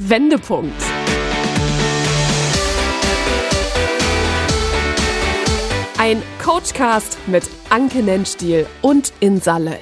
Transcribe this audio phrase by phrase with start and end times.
[0.00, 0.80] Wendepunkt.
[5.98, 9.76] Ein Coachcast mit Anke Nennstiel und Insa Löll.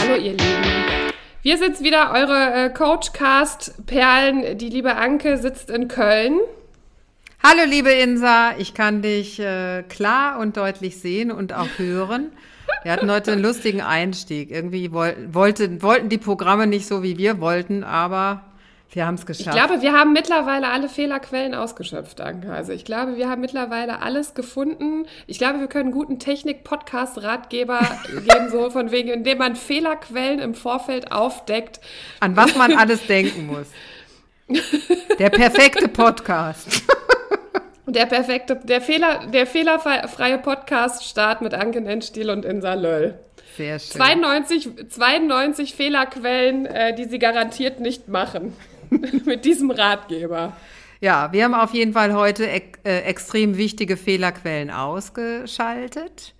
[0.00, 1.14] Hallo ihr Lieben.
[1.42, 4.58] Wir sind wieder eure äh, Coachcast-Perlen.
[4.58, 6.40] Die liebe Anke sitzt in Köln.
[7.42, 12.32] Hallo liebe Insa, ich kann dich äh, klar und deutlich sehen und auch hören.
[12.82, 14.50] Wir hatten heute einen lustigen Einstieg.
[14.50, 18.42] Irgendwie woll, wollte, wollten die Programme nicht so, wie wir wollten, aber
[18.90, 19.56] wir haben es geschafft.
[19.56, 22.52] Ich glaube, wir haben mittlerweile alle Fehlerquellen ausgeschöpft, danke.
[22.52, 25.06] Also ich glaube, wir haben mittlerweile alles gefunden.
[25.26, 27.80] Ich glaube, wir können guten Technik-Podcast-Ratgeber
[28.28, 31.80] geben, so von wegen, indem man Fehlerquellen im Vorfeld aufdeckt.
[32.20, 33.68] An was man alles denken muss.
[35.18, 36.82] Der perfekte Podcast.
[37.92, 43.18] Der perfekte, der Fehler, der fehlerfreie Podcast-Start mit Anke Nennstiel und Insa Löll.
[43.56, 43.96] Sehr schön.
[44.00, 48.52] 92, 92 Fehlerquellen, äh, die sie garantiert nicht machen.
[49.24, 50.56] mit diesem Ratgeber.
[51.00, 56.34] Ja, wir haben auf jeden Fall heute ek äh, extrem wichtige Fehlerquellen ausgeschaltet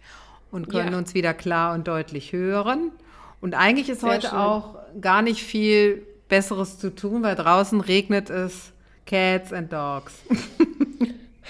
[0.51, 0.98] und können Ja.
[0.98, 2.92] uns wieder klar und deutlich hören.
[3.41, 4.39] Und eigentlich ist Sehr heute schön.
[4.39, 8.73] auch gar nicht viel Besseres zu tun, weil draußen regnet es
[9.07, 10.14] Cats and Dogs.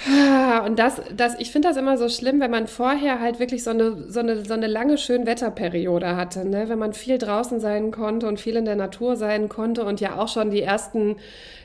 [0.09, 3.63] Ah, Und das, das, ich finde das immer so schlimm, wenn man vorher halt wirklich
[3.63, 6.69] so eine, so eine, so eine lange Schönwetterperiode hatte, ne?
[6.69, 10.19] wenn man viel draußen sein konnte und viel in der Natur sein konnte und ja
[10.19, 11.17] auch schon die ersten,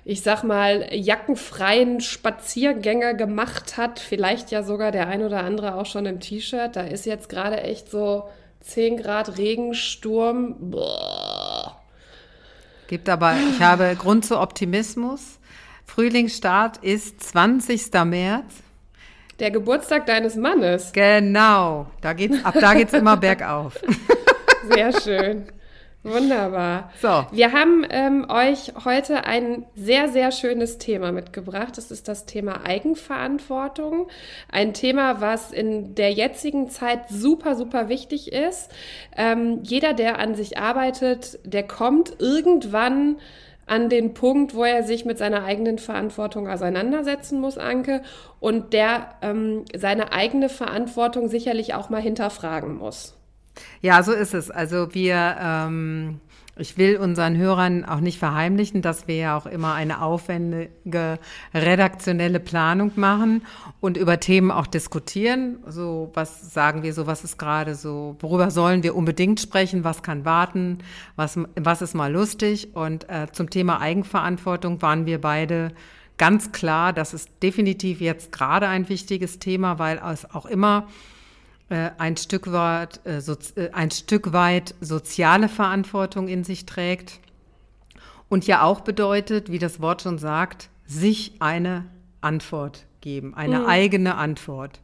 [0.03, 5.85] ich sag mal, jackenfreien Spaziergänge gemacht hat, vielleicht ja sogar der ein oder andere auch
[5.85, 6.75] schon im T-Shirt.
[6.75, 8.25] Da ist jetzt gerade echt so
[8.61, 10.55] 10 Grad Regensturm.
[10.71, 11.79] Boah.
[12.87, 15.39] Gibt aber, ich habe Grund zu Optimismus.
[15.95, 17.93] Frühlingsstart ist 20.
[18.03, 18.43] März.
[19.39, 20.91] Der Geburtstag deines Mannes.
[20.91, 23.79] Genau, da geht's, ab da geht's immer bergauf.
[24.69, 25.45] Sehr schön.
[26.03, 26.91] Wunderbar.
[27.01, 27.25] So.
[27.31, 31.77] Wir haben ähm, euch heute ein sehr, sehr schönes Thema mitgebracht.
[31.77, 34.09] Das ist das Thema Eigenverantwortung.
[34.51, 38.69] Ein Thema, was in der jetzigen Zeit super, super wichtig ist.
[39.15, 43.15] Ähm, jeder, der an sich arbeitet, der kommt irgendwann
[43.65, 48.01] an den Punkt, wo er sich mit seiner eigenen Verantwortung auseinandersetzen muss, Anke,
[48.39, 53.15] und der ähm, seine eigene Verantwortung sicherlich auch mal hinterfragen muss.
[53.81, 54.51] Ja, so ist es.
[54.51, 56.19] Also wir, ähm,
[56.57, 61.19] ich will unseren Hörern auch nicht verheimlichen, dass wir ja auch immer eine aufwendige
[61.53, 63.45] redaktionelle Planung machen
[63.81, 65.57] und über Themen auch diskutieren.
[65.67, 70.01] So, was sagen wir so, was ist gerade so, worüber sollen wir unbedingt sprechen, was
[70.01, 70.79] kann warten,
[71.17, 72.75] was, was ist mal lustig.
[72.75, 75.71] Und äh, zum Thema Eigenverantwortung waren wir beide
[76.17, 80.87] ganz klar, das ist definitiv jetzt gerade ein wichtiges Thema, weil es auch immer
[81.97, 87.19] ein Stück weit, äh, äh, ein Stück weit soziale Verantwortung in sich trägt
[88.29, 91.85] und ja auch bedeutet, wie das Wort schon sagt, sich eine
[92.21, 94.79] Antwort geben, eine eigene Antwort.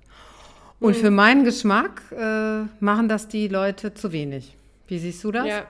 [0.80, 4.58] Und für meinen Geschmack äh, machen das die Leute zu wenig.
[4.88, 5.46] Wie siehst du das?
[5.46, 5.64] Ja.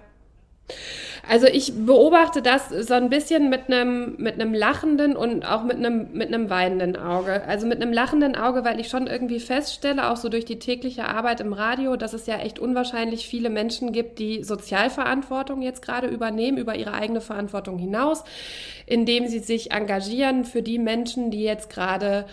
[1.28, 5.78] Also ich beobachte das so ein bisschen mit einem mit einem lachenden und auch mit
[5.78, 7.44] einem mit einem weinenden Auge.
[7.48, 11.06] Also mit einem lachenden Auge, weil ich schon irgendwie feststelle, auch so durch die tägliche
[11.06, 16.08] Arbeit im Radio, dass es ja echt unwahrscheinlich viele Menschen gibt, die Sozialverantwortung jetzt gerade
[16.08, 18.24] übernehmen über ihre eigene Verantwortung hinaus,
[18.86, 22.26] indem sie sich engagieren für die Menschen, die jetzt gerade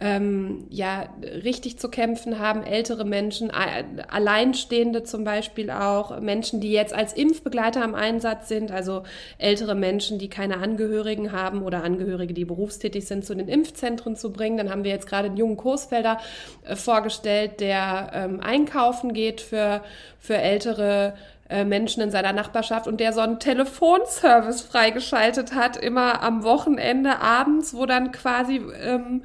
[0.00, 6.94] ähm, ja, richtig zu kämpfen haben, ältere Menschen, Alleinstehende zum Beispiel auch, Menschen, die jetzt
[6.94, 9.02] als Impfbegleiter im Einsatz sind, also
[9.38, 14.32] ältere Menschen, die keine Angehörigen haben oder Angehörige, die berufstätig sind, zu den Impfzentren zu
[14.32, 14.56] bringen.
[14.56, 16.18] Dann haben wir jetzt gerade einen jungen Kursfelder
[16.64, 19.82] äh, vorgestellt, der ähm, einkaufen geht für,
[20.20, 21.14] für ältere
[21.48, 27.20] äh, Menschen in seiner Nachbarschaft und der so einen Telefonservice freigeschaltet hat, immer am Wochenende
[27.20, 29.22] abends, wo dann quasi ähm,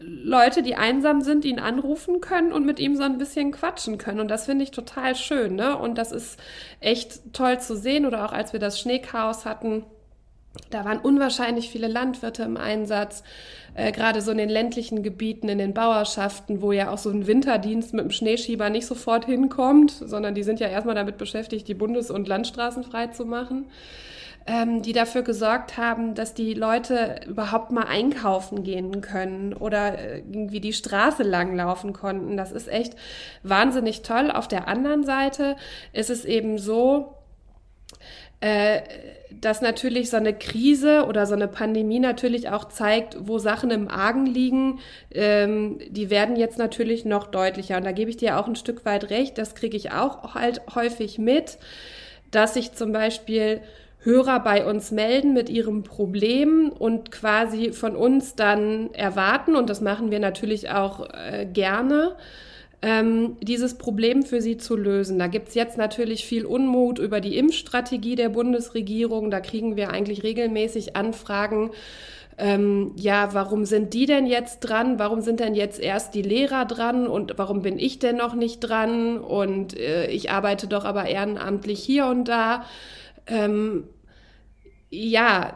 [0.00, 4.20] Leute, die einsam sind, ihn anrufen können und mit ihm so ein bisschen quatschen können.
[4.20, 5.76] Und das finde ich total schön, ne?
[5.76, 6.38] Und das ist
[6.80, 8.06] echt toll zu sehen.
[8.06, 9.84] Oder auch als wir das Schneechaos hatten,
[10.70, 13.22] da waren unwahrscheinlich viele Landwirte im Einsatz,
[13.74, 17.26] äh, gerade so in den ländlichen Gebieten, in den Bauerschaften, wo ja auch so ein
[17.26, 21.74] Winterdienst mit dem Schneeschieber nicht sofort hinkommt, sondern die sind ja erstmal damit beschäftigt, die
[21.74, 23.66] Bundes- und Landstraßen frei zu machen
[24.48, 30.18] ähm, die dafür gesorgt haben, dass die Leute überhaupt mal einkaufen gehen können oder äh,
[30.20, 32.38] irgendwie die Straße lang laufen konnten.
[32.38, 32.94] Das ist echt
[33.42, 34.30] wahnsinnig toll.
[34.30, 35.56] Auf der anderen Seite
[35.92, 37.14] ist es eben so,
[38.40, 38.80] äh,
[39.30, 43.88] dass natürlich so eine Krise oder so eine Pandemie natürlich auch zeigt, wo Sachen im
[43.88, 44.78] Argen liegen.
[45.10, 47.76] Ähm, die werden jetzt natürlich noch deutlicher.
[47.76, 49.36] Und da gebe ich dir auch ein Stück weit recht.
[49.36, 51.58] Das kriege ich auch halt häufig mit,
[52.30, 53.60] dass sich zum Beispiel
[54.00, 59.80] Hörer bei uns melden mit ihrem Problem und quasi von uns dann erwarten, und das
[59.80, 62.14] machen wir natürlich auch äh, gerne,
[62.80, 65.18] ähm, dieses Problem für sie zu lösen.
[65.18, 69.30] Da gibt es jetzt natürlich viel Unmut über die Impfstrategie der Bundesregierung.
[69.30, 71.72] Da kriegen wir eigentlich regelmäßig Anfragen.
[72.40, 75.00] Ähm, ja, warum sind die denn jetzt dran?
[75.00, 78.60] Warum sind denn jetzt erst die Lehrer dran und warum bin ich denn noch nicht
[78.60, 79.18] dran?
[79.18, 82.64] Und äh, ich arbeite doch aber ehrenamtlich hier und da.
[83.28, 83.84] Ähm,
[84.90, 85.54] ja,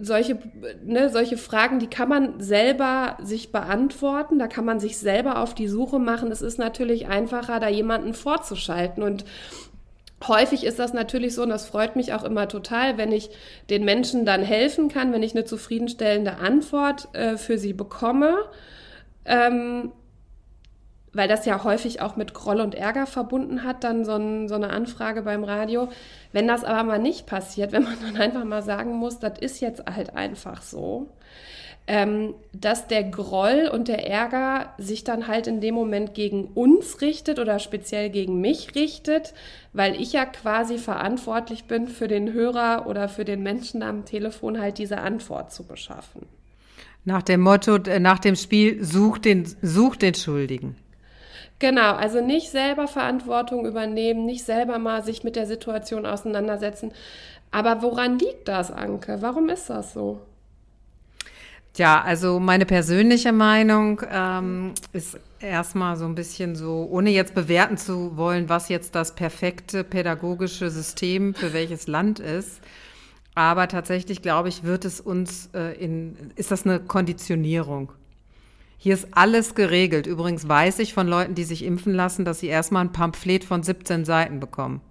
[0.00, 0.38] solche,
[0.84, 5.54] ne, solche Fragen, die kann man selber sich beantworten, da kann man sich selber auf
[5.54, 6.30] die Suche machen.
[6.30, 9.24] Es ist natürlich einfacher, da jemanden vorzuschalten und
[10.26, 13.30] Häufig ist das natürlich so, und das freut mich auch immer total, wenn ich
[13.68, 18.36] den Menschen dann helfen kann, wenn ich eine zufriedenstellende Antwort äh, für sie bekomme.
[19.26, 19.92] Ähm,
[21.14, 24.56] weil das ja häufig auch mit Groll und Ärger verbunden hat, dann so, ein, so,
[24.56, 25.88] eine Anfrage beim Radio.
[26.32, 29.60] Wenn das aber mal nicht passiert, wenn man dann einfach mal sagen muss, das ist
[29.60, 31.08] jetzt halt einfach so,
[31.86, 37.02] ähm, dass der Groll und der Ärger sich dann halt in dem Moment gegen uns
[37.02, 39.34] richtet oder speziell gegen mich richtet,
[39.72, 44.58] weil ich ja quasi verantwortlich bin für den Hörer oder für den Menschen am Telefon
[44.58, 46.22] halt diese Antwort zu beschaffen.
[47.04, 50.76] Nach dem Motto, äh, nach dem Spiel, such den, such den Schuldigen.
[51.64, 56.92] Genau, also nicht selber Verantwortung übernehmen, nicht selber mal sich mit der Situation auseinandersetzen.
[57.52, 59.22] Aber woran liegt das, Anke?
[59.22, 60.20] Warum ist das so?
[61.78, 67.78] Ja, also meine persönliche Meinung ähm, ist erstmal so ein bisschen so, ohne jetzt bewerten
[67.78, 72.60] zu wollen, was jetzt das perfekte pädagogische System für welches Land ist.
[73.34, 77.90] Aber tatsächlich, glaube ich, wird es uns äh, in, ist das eine Konditionierung.
[78.84, 80.06] Hier ist alles geregelt.
[80.06, 83.62] Übrigens weiß ich von Leuten, die sich impfen lassen, dass sie erstmal ein Pamphlet von
[83.62, 84.82] 17 Seiten bekommen.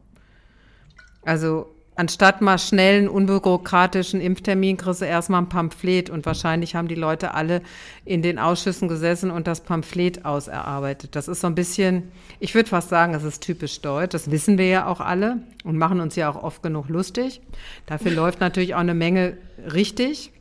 [1.22, 6.96] Also anstatt mal schnellen, unbürokratischen Impftermin kriegst du erstmal ein Pamphlet und wahrscheinlich haben die
[6.96, 7.62] Leute alle
[8.04, 11.16] in den Ausschüssen gesessen und das Pamphlet auserarbeitet.
[11.16, 14.14] Das ist so ein bisschen, ich würde fast sagen, das ist typisch deutsch.
[14.14, 17.42] Das wissen wir ja auch alle und machen uns ja auch oft genug lustig.
[17.86, 19.38] Dafür läuft natürlich auch eine Menge
[19.72, 20.32] richtig.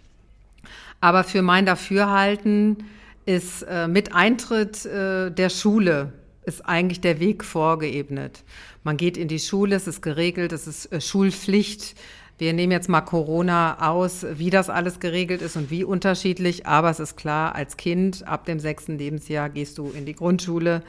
[1.02, 2.78] Aber für mein Dafürhalten
[3.24, 6.12] ist äh, mit Eintritt äh, der Schule
[6.44, 8.44] ist eigentlich der Weg vorgeebnet.
[8.82, 11.94] Man geht in die Schule, es ist geregelt, es ist äh, Schulpflicht.
[12.38, 16.66] Wir nehmen jetzt mal Corona aus, wie das alles geregelt ist und wie unterschiedlich.
[16.66, 20.82] Aber es ist klar, als Kind ab dem sechsten Lebensjahr gehst du in die Grundschule.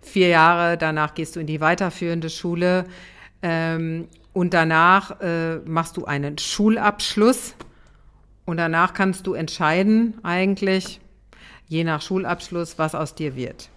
[0.00, 2.86] Vier Jahre, danach gehst du in die weiterführende Schule.
[3.42, 7.54] Ähm, und danach äh, machst du einen Schulabschluss.
[8.44, 11.00] Und danach kannst du entscheiden eigentlich,
[11.68, 13.68] je nach Schulabschluss, was aus dir wird.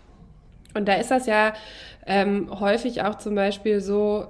[0.74, 1.54] Und da ist das ja
[2.06, 4.28] ähm, häufig auch zum Beispiel so,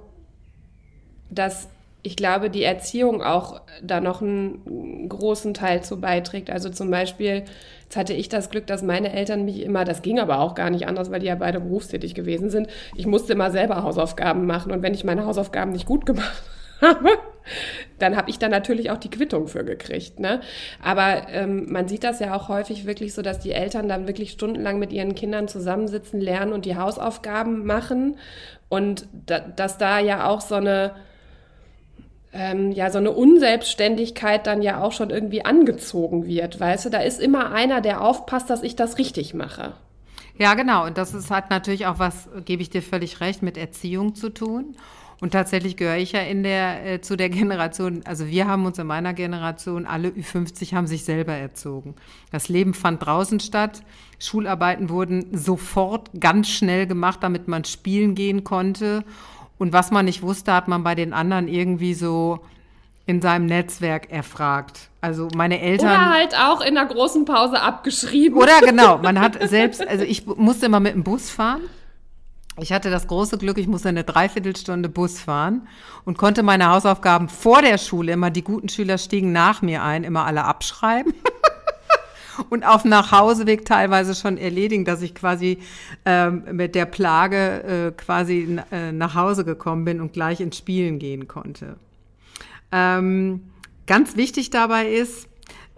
[1.30, 1.68] dass
[2.02, 6.48] ich glaube, die Erziehung auch da noch einen großen Teil zu beiträgt.
[6.48, 7.44] Also zum Beispiel,
[7.82, 10.70] jetzt hatte ich das Glück, dass meine Eltern mich immer, das ging aber auch gar
[10.70, 12.68] nicht anders, weil die ja beide berufstätig gewesen sind.
[12.94, 16.42] Ich musste immer selber Hausaufgaben machen und wenn ich meine Hausaufgaben nicht gut gemacht
[16.80, 17.10] habe,
[17.98, 20.20] dann habe ich da natürlich auch die Quittung für gekriegt.
[20.20, 20.40] Ne?
[20.82, 24.32] Aber ähm, man sieht das ja auch häufig wirklich so, dass die Eltern dann wirklich
[24.32, 28.16] stundenlang mit ihren Kindern zusammensitzen, lernen und die Hausaufgaben machen.
[28.68, 30.94] Und da, dass da ja auch so eine,
[32.32, 36.60] ähm, ja, so eine Unselbstständigkeit dann ja auch schon irgendwie angezogen wird.
[36.60, 39.74] Weißt du, da ist immer einer, der aufpasst, dass ich das richtig mache.
[40.38, 40.86] Ja, genau.
[40.86, 44.30] Und das ist, hat natürlich auch was, gebe ich dir völlig recht, mit Erziehung zu
[44.30, 44.74] tun.
[45.20, 48.78] Und tatsächlich gehöre ich ja in der, äh, zu der Generation, also wir haben uns
[48.78, 51.94] in meiner Generation, alle Ü50 haben sich selber erzogen.
[52.32, 53.82] Das Leben fand draußen statt.
[54.18, 59.04] Schularbeiten wurden sofort ganz schnell gemacht, damit man spielen gehen konnte.
[59.58, 62.40] Und was man nicht wusste, hat man bei den anderen irgendwie so
[63.04, 64.88] in seinem Netzwerk erfragt.
[65.02, 65.88] Also meine Eltern.
[65.88, 68.38] Oder halt auch in der großen Pause abgeschrieben.
[68.38, 71.62] Oder genau, man hat selbst, also ich musste immer mit dem Bus fahren.
[72.60, 75.66] Ich hatte das große Glück, ich musste eine Dreiviertelstunde Bus fahren
[76.04, 80.04] und konnte meine Hausaufgaben vor der Schule, immer die guten Schüler stiegen nach mir ein,
[80.04, 81.14] immer alle abschreiben.
[82.50, 85.58] und auf Nachhauseweg teilweise schon erledigen, dass ich quasi
[86.04, 90.98] ähm, mit der Plage äh, quasi äh, nach Hause gekommen bin und gleich ins Spielen
[90.98, 91.76] gehen konnte.
[92.72, 93.50] Ähm,
[93.86, 95.28] ganz wichtig dabei ist,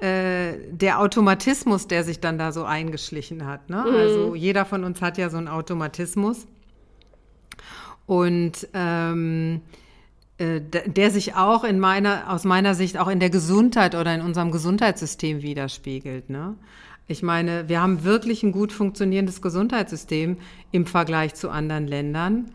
[0.01, 3.71] äh, der Automatismus, der sich dann da so eingeschlichen hat.
[3.71, 3.85] Ne?
[3.89, 3.95] Mhm.
[3.95, 6.47] Also jeder von uns hat ja so einen Automatismus.
[8.07, 9.63] Und ähm,
[10.39, 14.23] äh, der sich auch in meiner, aus meiner Sicht auch in der Gesundheit oder in
[14.23, 16.31] unserem Gesundheitssystem widerspiegelt.
[16.31, 16.57] Ne?
[17.07, 20.39] Ich meine, wir haben wirklich ein gut funktionierendes Gesundheitssystem
[20.73, 22.53] im Vergleich zu anderen Ländern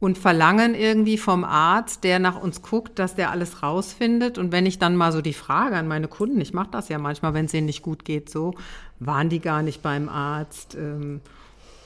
[0.00, 4.38] und verlangen irgendwie vom Arzt, der nach uns guckt, dass der alles rausfindet.
[4.38, 6.98] Und wenn ich dann mal so die Frage an meine Kunden, ich mache das ja
[6.98, 8.54] manchmal, wenn es ihnen nicht gut geht, so,
[9.00, 10.76] waren die gar nicht beim Arzt?
[10.76, 11.20] Ähm,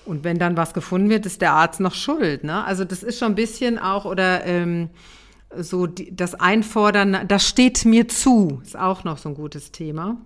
[0.04, 2.44] und wenn dann was gefunden wird, ist der Arzt noch schuld.
[2.44, 2.64] Ne?
[2.64, 4.90] Also das ist schon ein bisschen auch, oder ähm,
[5.56, 10.16] so die, das Einfordern, das steht mir zu, ist auch noch so ein gutes Thema.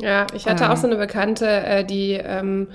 [0.00, 2.68] Ja, ich hatte ähm, auch so eine Bekannte, äh, die ähm,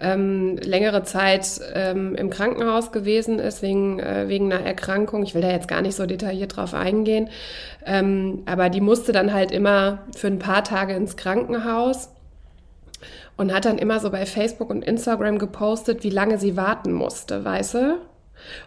[0.00, 5.22] ähm, längere Zeit ähm, im Krankenhaus gewesen ist wegen, äh, wegen einer Erkrankung.
[5.24, 7.30] Ich will da jetzt gar nicht so detailliert drauf eingehen,
[7.84, 12.10] ähm, aber die musste dann halt immer für ein paar Tage ins Krankenhaus
[13.38, 17.44] und hat dann immer so bei Facebook und Instagram gepostet, wie lange sie warten musste,
[17.44, 17.98] weißt du?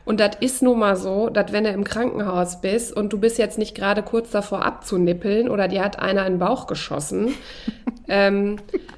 [0.06, 3.38] Und das ist nun mal so, dass wenn du im Krankenhaus bist und du bist
[3.38, 7.34] jetzt nicht gerade kurz davor abzunippeln oder dir hat einer in den Bauch geschossen,
[8.08, 8.58] ähm,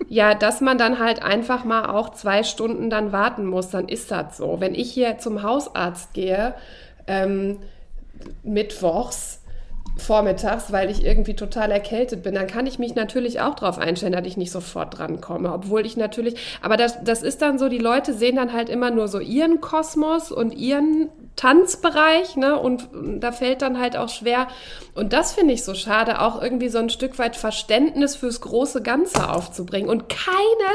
[0.10, 4.12] ja, dass man dann halt einfach mal auch zwei Stunden dann warten muss, dann ist
[4.12, 4.60] das so.
[4.60, 6.54] Wenn ich hier zum Hausarzt gehe,
[7.08, 7.58] ähm,
[8.44, 9.43] mittwochs,
[9.98, 14.14] vormittags, weil ich irgendwie total erkältet bin, dann kann ich mich natürlich auch darauf einstellen,
[14.14, 15.54] dass ich nicht sofort drankomme.
[15.54, 18.92] Obwohl ich natürlich, aber das, das ist dann so, die Leute sehen dann halt immer
[18.92, 22.60] nur so ihren Kosmos und ihren Tanzbereich, ne?
[22.60, 24.48] Und, da fällt dann halt auch schwer.
[24.94, 28.82] Und das finde ich so schade, auch irgendwie so ein Stück weit Verständnis fürs große
[28.84, 29.90] Ganze aufzubringen.
[29.90, 30.70] Und keine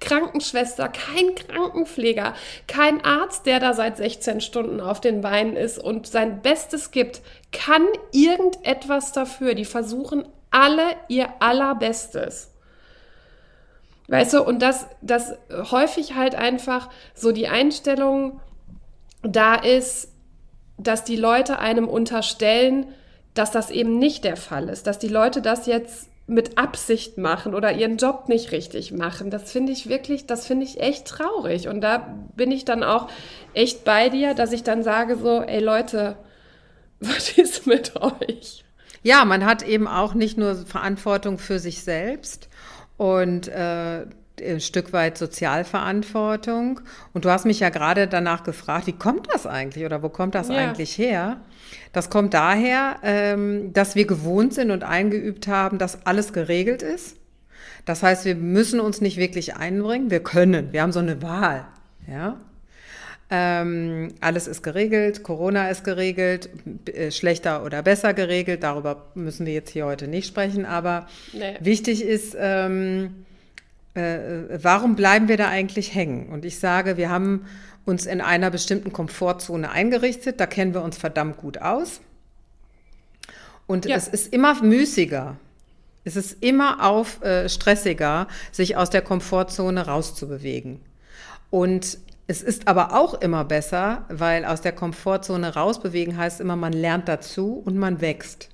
[0.00, 2.34] Krankenschwester, kein Krankenpfleger,
[2.66, 7.20] kein Arzt, der da seit 16 Stunden auf den Beinen ist und sein Bestes gibt,
[7.52, 9.54] kann irgendetwas dafür.
[9.54, 12.52] Die versuchen alle ihr allerbestes.
[14.08, 18.40] Weißt du, und das, das häufig halt einfach so die Einstellung
[19.22, 20.12] da ist,
[20.78, 22.86] dass die Leute einem unterstellen,
[23.34, 27.54] dass das eben nicht der Fall ist, dass die Leute das jetzt mit Absicht machen
[27.54, 29.30] oder ihren Job nicht richtig machen.
[29.30, 31.68] Das finde ich wirklich, das finde ich echt traurig.
[31.68, 33.08] Und da bin ich dann auch
[33.54, 36.16] echt bei dir, dass ich dann sage so, ey Leute,
[37.00, 38.64] was ist mit euch?
[39.02, 42.48] Ja, man hat eben auch nicht nur Verantwortung für sich selbst
[42.96, 44.06] und äh,
[44.40, 46.80] ein Stück weit Sozialverantwortung.
[47.12, 50.34] Und du hast mich ja gerade danach gefragt, wie kommt das eigentlich oder wo kommt
[50.34, 50.56] das ja.
[50.56, 51.40] eigentlich her?
[51.92, 57.16] Das kommt daher, ähm, dass wir gewohnt sind und eingeübt haben, dass alles geregelt ist.
[57.84, 60.10] Das heißt, wir müssen uns nicht wirklich einbringen.
[60.10, 60.72] Wir können.
[60.72, 61.66] Wir haben so eine Wahl.
[62.06, 62.38] Ja.
[63.30, 66.48] Ähm, alles ist geregelt, Corona ist geregelt,
[66.86, 68.62] äh, schlechter oder besser geregelt.
[68.62, 70.64] Darüber müssen wir jetzt hier heute nicht sprechen.
[70.64, 71.56] Aber nee.
[71.60, 73.26] wichtig ist, ähm,
[73.94, 76.30] äh, warum bleiben wir da eigentlich hängen?
[76.30, 77.44] Und ich sage, wir haben
[77.84, 82.00] uns in einer bestimmten Komfortzone eingerichtet, da kennen wir uns verdammt gut aus.
[83.66, 83.96] Und ja.
[83.96, 85.36] es ist immer müßiger,
[86.04, 90.80] es ist immer auf äh, stressiger, sich aus der Komfortzone rauszubewegen.
[91.50, 91.98] Und
[92.30, 97.08] es ist aber auch immer besser, weil aus der Komfortzone rausbewegen heißt immer, man lernt
[97.08, 98.50] dazu und man wächst.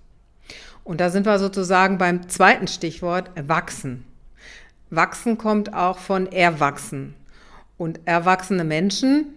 [0.85, 4.05] Und da sind wir sozusagen beim zweiten Stichwort, wachsen.
[4.91, 7.17] Wachsen kommt auch von erwachsen.
[7.77, 9.35] Und erwachsene Menschen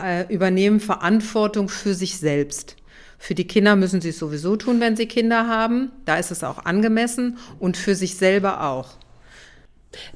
[0.00, 2.76] äh, übernehmen Verantwortung für sich selbst.
[3.18, 5.90] Für die Kinder müssen sie es sowieso tun, wenn sie Kinder haben.
[6.04, 8.90] Da ist es auch angemessen und für sich selber auch.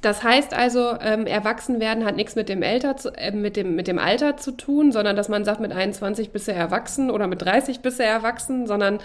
[0.00, 3.88] Das heißt also, ähm, Erwachsenwerden hat nichts mit dem, Alter zu, äh, mit, dem, mit
[3.88, 7.42] dem Alter zu tun, sondern dass man sagt, mit 21 bist du erwachsen oder mit
[7.42, 8.98] 30 bist du erwachsen, sondern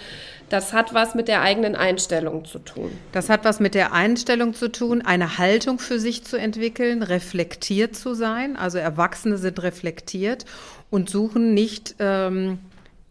[0.48, 2.90] das hat was mit der eigenen Einstellung zu tun.
[3.12, 7.96] Das hat was mit der Einstellung zu tun, eine Haltung für sich zu entwickeln, reflektiert
[7.96, 8.56] zu sein.
[8.56, 10.44] Also Erwachsene sind reflektiert
[10.90, 11.96] und suchen nicht.
[11.98, 12.58] Ähm,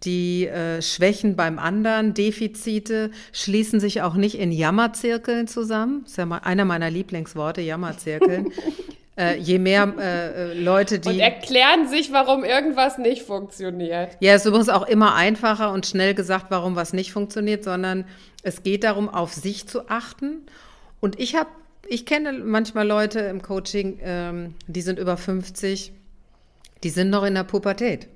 [0.03, 6.01] die äh, Schwächen beim anderen, Defizite, schließen sich auch nicht in Jammerzirkeln zusammen.
[6.03, 8.51] Das ist ja mal einer meiner Lieblingsworte, Jammerzirkeln.
[9.17, 11.09] äh, je mehr äh, äh, Leute, die.
[11.09, 14.17] Und erklären sich, warum irgendwas nicht funktioniert.
[14.19, 18.05] Ja, es ist übrigens auch immer einfacher und schnell gesagt, warum was nicht funktioniert, sondern
[18.41, 20.45] es geht darum, auf sich zu achten.
[20.99, 21.49] Und ich habe,
[21.87, 25.93] ich kenne manchmal Leute im Coaching, ähm, die sind über 50,
[26.83, 28.07] die sind noch in der Pubertät.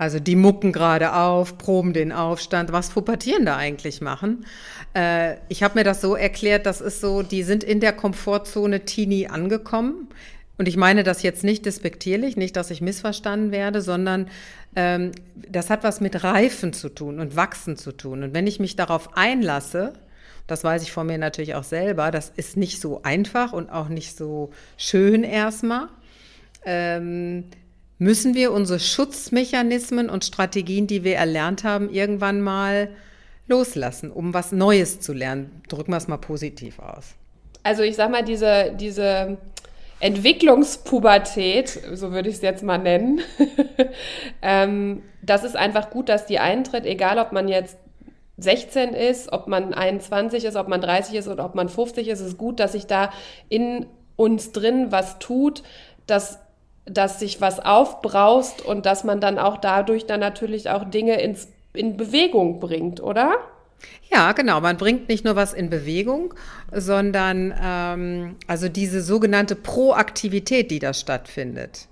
[0.00, 4.46] Also die mucken gerade auf, proben den Aufstand, was Pubertierende eigentlich machen.
[4.94, 8.86] Äh, ich habe mir das so erklärt, das ist so, die sind in der Komfortzone
[8.86, 10.08] Teenie angekommen.
[10.56, 14.30] Und ich meine das jetzt nicht despektierlich, nicht, dass ich missverstanden werde, sondern
[14.74, 18.22] ähm, das hat was mit Reifen zu tun und Wachsen zu tun.
[18.22, 19.92] Und wenn ich mich darauf einlasse,
[20.46, 23.90] das weiß ich von mir natürlich auch selber, das ist nicht so einfach und auch
[23.90, 25.88] nicht so schön erstmal.
[26.64, 27.44] Ähm,
[28.00, 32.88] müssen wir unsere Schutzmechanismen und Strategien, die wir erlernt haben, irgendwann mal
[33.46, 35.62] loslassen, um was Neues zu lernen.
[35.68, 37.14] Drücken wir es mal positiv aus.
[37.62, 39.36] Also ich sag mal, diese, diese
[40.00, 43.20] Entwicklungspubertät, so würde ich es jetzt mal nennen,
[44.42, 47.76] ähm, das ist einfach gut, dass die eintritt, egal ob man jetzt
[48.38, 52.20] 16 ist, ob man 21 ist, ob man 30 ist oder ob man 50 ist,
[52.20, 53.10] es ist gut, dass sich da
[53.50, 53.84] in
[54.16, 55.62] uns drin was tut,
[56.06, 56.38] dass,
[56.90, 61.48] dass sich was aufbraust und dass man dann auch dadurch dann natürlich auch Dinge ins,
[61.72, 63.36] in Bewegung bringt, oder?
[64.12, 64.60] Ja, genau.
[64.60, 66.34] Man bringt nicht nur was in Bewegung,
[66.72, 71.86] sondern ähm, also diese sogenannte Proaktivität, die da stattfindet,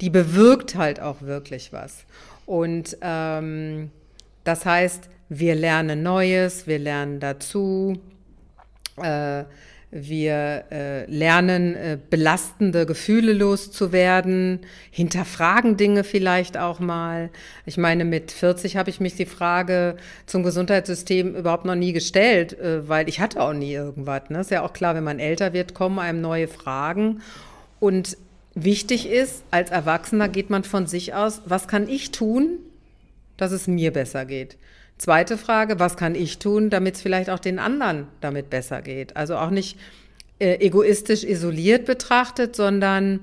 [0.00, 2.04] die bewirkt halt auch wirklich was.
[2.46, 3.90] Und ähm,
[4.44, 7.98] das heißt, wir lernen Neues, wir lernen dazu.
[8.96, 9.44] Äh,
[9.96, 14.60] wir äh, lernen, äh, belastende Gefühle loszuwerden,
[14.90, 17.30] hinterfragen Dinge vielleicht auch mal.
[17.64, 19.96] Ich meine, mit 40 habe ich mich die Frage
[20.26, 24.30] zum Gesundheitssystem überhaupt noch nie gestellt, äh, weil ich hatte auch nie irgendwas.
[24.30, 24.40] Ne?
[24.40, 27.22] Ist ja auch klar, wenn man älter wird, kommen einem neue Fragen.
[27.78, 28.16] Und
[28.54, 32.58] wichtig ist, als Erwachsener geht man von sich aus, was kann ich tun,
[33.36, 34.56] dass es mir besser geht?
[34.98, 39.16] Zweite Frage, was kann ich tun, damit es vielleicht auch den anderen damit besser geht?
[39.16, 39.78] Also auch nicht
[40.38, 43.20] äh, egoistisch isoliert betrachtet, sondern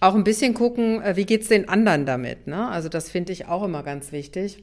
[0.00, 2.46] auch ein bisschen gucken, äh, wie geht es den anderen damit.
[2.46, 2.68] Ne?
[2.68, 4.62] Also das finde ich auch immer ganz wichtig,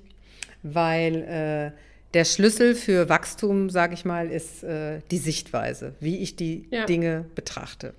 [0.64, 1.78] weil äh,
[2.14, 6.86] der Schlüssel für Wachstum, sage ich mal, ist äh, die Sichtweise, wie ich die ja.
[6.86, 7.94] Dinge betrachte.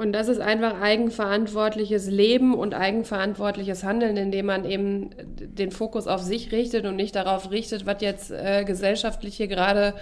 [0.00, 6.22] Und das ist einfach eigenverantwortliches Leben und eigenverantwortliches Handeln, indem man eben den Fokus auf
[6.22, 9.92] sich richtet und nicht darauf richtet, was jetzt äh, gesellschaftlich hier gerade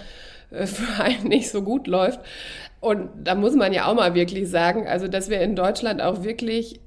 [0.51, 2.21] äh, für einen nicht so gut läuft.
[2.79, 6.23] Und da muss man ja auch mal wirklich sagen, also dass wir in Deutschland auch
[6.23, 6.79] wirklich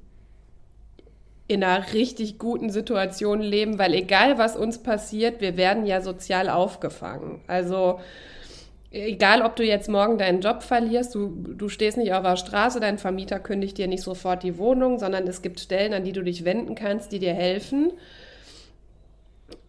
[1.47, 6.49] in einer richtig guten Situation leben, weil egal was uns passiert, wir werden ja sozial
[6.49, 7.41] aufgefangen.
[7.45, 7.99] Also
[8.93, 12.79] egal ob du jetzt morgen deinen Job verlierst, du, du stehst nicht auf der Straße,
[12.79, 16.21] dein Vermieter kündigt dir nicht sofort die Wohnung, sondern es gibt Stellen, an die du
[16.21, 17.91] dich wenden kannst, die dir helfen.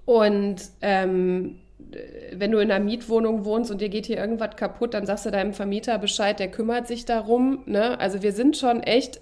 [0.04, 1.58] Und ähm,
[2.32, 5.30] wenn du in einer Mietwohnung wohnst und dir geht hier irgendwas kaputt, dann sagst du
[5.30, 7.62] deinem Vermieter Bescheid, der kümmert sich darum.
[7.66, 7.98] Ne?
[7.98, 9.20] Also wir sind schon echt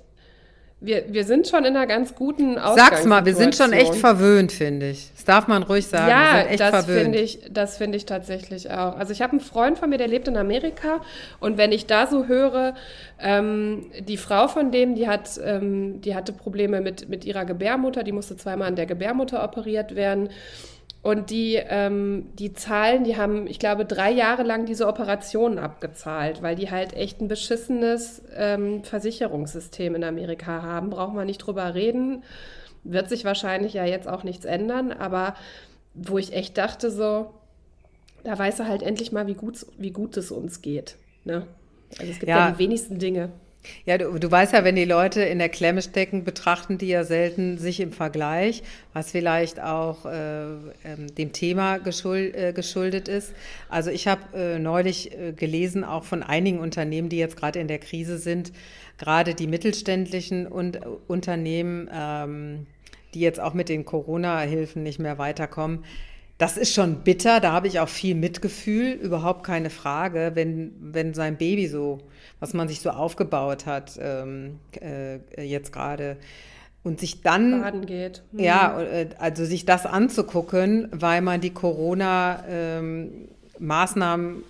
[0.83, 4.51] wir, wir sind schon in einer ganz guten Sag's mal, wir sind schon echt verwöhnt,
[4.51, 5.11] finde ich.
[5.14, 6.09] Das darf man ruhig sagen.
[6.09, 8.99] Ja, das finde ich, das finde ich tatsächlich auch.
[8.99, 11.01] Also ich habe einen Freund von mir, der lebt in Amerika
[11.38, 12.75] und wenn ich da so höre,
[13.21, 18.03] ähm, die Frau von dem, die hat, ähm, die hatte Probleme mit, mit ihrer Gebärmutter,
[18.03, 20.29] die musste zweimal an der Gebärmutter operiert werden.
[21.02, 26.42] Und die, ähm, die Zahlen, die haben, ich glaube, drei Jahre lang diese Operationen abgezahlt,
[26.42, 30.90] weil die halt echt ein beschissenes ähm, Versicherungssystem in Amerika haben.
[30.90, 32.22] Braucht man nicht drüber reden.
[32.84, 35.34] Wird sich wahrscheinlich ja jetzt auch nichts ändern, aber
[35.94, 37.32] wo ich echt dachte, so,
[38.22, 40.96] da weiß er halt endlich mal, wie gut, wie gut es uns geht.
[41.24, 41.46] Ne?
[41.98, 43.30] Also es gibt ja, ja die wenigsten Dinge.
[43.85, 47.05] Ja, du, du weißt ja, wenn die Leute in der Klemme stecken, betrachten die ja
[47.05, 50.44] selten sich im Vergleich, was vielleicht auch äh,
[50.85, 53.33] ähm, dem Thema geschuld, äh, geschuldet ist.
[53.68, 57.68] Also ich habe äh, neulich äh, gelesen, auch von einigen Unternehmen, die jetzt gerade in
[57.68, 58.53] der Krise sind,
[58.98, 62.66] gerade die mittelständischen und, äh, Unternehmen, ähm,
[63.14, 65.85] die jetzt auch mit den Corona-Hilfen nicht mehr weiterkommen,
[66.38, 71.14] das ist schon bitter, da habe ich auch viel Mitgefühl, überhaupt keine Frage, wenn, wenn
[71.14, 71.99] sein Baby so,
[72.40, 76.16] was man sich so aufgebaut hat, ähm, äh, jetzt gerade,
[76.83, 78.25] und sich dann, Baden geht.
[78.33, 78.40] Mhm.
[78.40, 84.42] ja, äh, also sich das anzugucken, weil man die Corona-Maßnahmen ähm,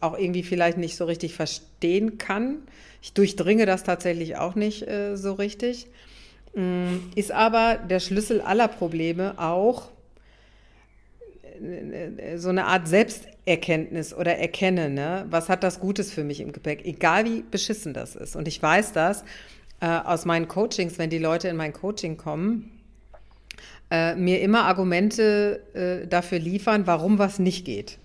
[0.00, 2.58] auch irgendwie vielleicht nicht so richtig verstehen kann.
[3.02, 5.88] Ich durchdringe das tatsächlich auch nicht äh, so richtig.
[6.54, 9.90] Mm, ist aber der Schlüssel aller Probleme auch,
[12.36, 15.26] so eine Art Selbsterkenntnis oder Erkennen, ne?
[15.30, 18.36] was hat das Gutes für mich im Gepäck, egal wie beschissen das ist.
[18.36, 19.24] Und ich weiß das
[19.80, 22.70] äh, aus meinen Coachings, wenn die Leute in mein Coaching kommen,
[23.90, 27.98] äh, mir immer Argumente äh, dafür liefern, warum was nicht geht.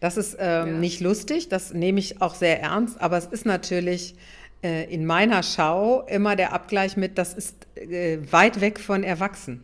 [0.00, 0.66] Das ist ähm, ja.
[0.66, 4.16] nicht lustig, das nehme ich auch sehr ernst, aber es ist natürlich
[4.62, 9.62] äh, in meiner Schau immer der Abgleich mit, das ist äh, weit weg von Erwachsen.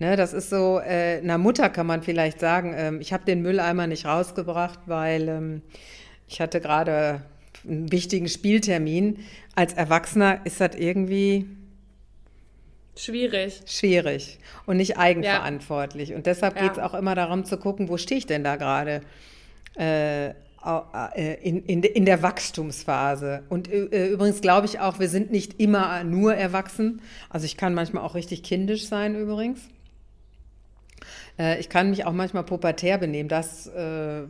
[0.00, 3.42] Ne, das ist so, äh, einer Mutter kann man vielleicht sagen, ähm, ich habe den
[3.42, 5.62] Mülleimer nicht rausgebracht, weil ähm,
[6.26, 7.22] ich hatte gerade
[7.66, 9.20] einen wichtigen Spieltermin.
[9.54, 11.46] Als Erwachsener ist das irgendwie
[12.96, 13.62] schwierig.
[13.66, 16.08] Schwierig und nicht eigenverantwortlich.
[16.08, 16.16] Ja.
[16.16, 19.00] Und deshalb geht es auch immer darum zu gucken, wo stehe ich denn da gerade?
[19.76, 20.30] Äh,
[21.14, 23.42] äh, in, in, in der Wachstumsphase.
[23.50, 27.02] Und äh, übrigens glaube ich auch, wir sind nicht immer nur erwachsen.
[27.28, 29.60] Also ich kann manchmal auch richtig kindisch sein übrigens.
[31.38, 33.28] Äh, ich kann mich auch manchmal pubertär benehmen.
[33.28, 34.22] Das äh,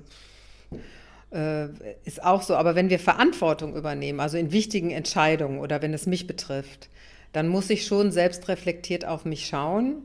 [1.32, 1.68] äh,
[2.04, 2.56] ist auch so.
[2.56, 6.88] Aber wenn wir Verantwortung übernehmen, also in wichtigen Entscheidungen oder wenn es mich betrifft,
[7.32, 10.02] dann muss ich schon selbstreflektiert auf mich schauen.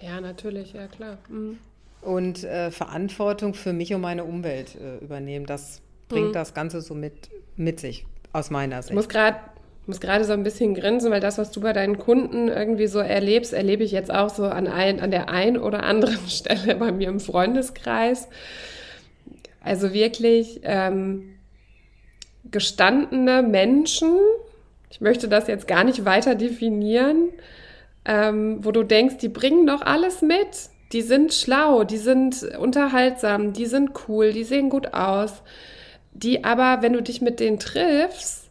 [0.00, 1.18] Ja, natürlich, ja klar.
[1.28, 1.58] Mhm
[2.02, 5.46] und äh, Verantwortung für mich und meine Umwelt äh, übernehmen.
[5.46, 6.32] Das bringt mhm.
[6.32, 8.90] das Ganze so mit, mit sich, aus meiner Sicht.
[8.90, 9.38] Ich muss gerade
[9.86, 12.98] muss gerade so ein bisschen grinsen, weil das, was du bei deinen Kunden irgendwie so
[12.98, 16.92] erlebst, erlebe ich jetzt auch so an, ein, an der einen oder anderen Stelle bei
[16.92, 18.28] mir im Freundeskreis.
[19.60, 21.34] Also wirklich ähm,
[22.50, 24.16] gestandene Menschen,
[24.90, 27.30] ich möchte das jetzt gar nicht weiter definieren,
[28.04, 33.52] ähm, wo du denkst, die bringen doch alles mit die sind schlau, die sind unterhaltsam,
[33.54, 35.42] die sind cool, die sehen gut aus.
[36.12, 38.41] Die aber, wenn du dich mit denen triffst,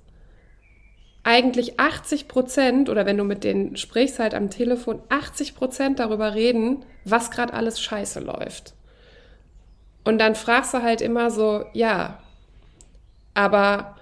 [1.24, 6.34] eigentlich 80 Prozent oder wenn du mit denen sprichst halt am Telefon, 80 Prozent darüber
[6.34, 8.74] reden, was gerade alles scheiße läuft.
[10.04, 12.20] Und dann fragst du halt immer so, ja,
[13.36, 13.96] aber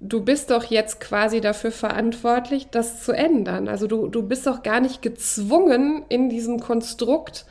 [0.00, 3.68] du bist doch jetzt quasi dafür verantwortlich, das zu ändern.
[3.68, 7.46] Also du, du bist doch gar nicht gezwungen, in diesem Konstrukt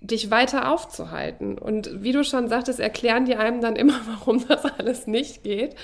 [0.00, 1.58] dich weiter aufzuhalten.
[1.58, 5.74] Und wie du schon sagtest, erklären die einem dann immer, warum das alles nicht geht.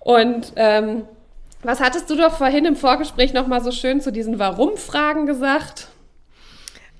[0.00, 1.04] Und ähm,
[1.62, 5.88] was hattest du doch vorhin im Vorgespräch nochmal so schön zu diesen Warum-Fragen gesagt?